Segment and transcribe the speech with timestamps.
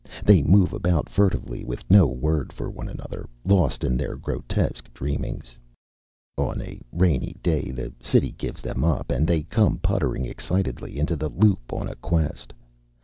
[0.25, 5.55] They move about furtively with no word for one another, lost in their grotesque dreamings.
[6.37, 11.15] On a rainy day the city gives them up and they come puttering excitedly into
[11.15, 12.51] the loop on a quest.